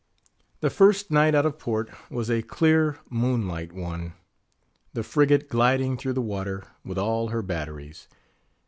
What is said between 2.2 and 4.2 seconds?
a clear, moonlight one;